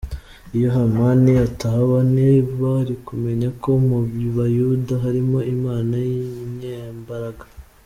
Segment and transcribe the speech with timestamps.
[0.55, 3.99] iyo Hamani atahaba ntibari kumenya ko mu
[4.35, 7.45] bayuda harimo Imana y'inyembaraga.